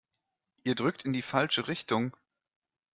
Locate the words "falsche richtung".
1.21-2.17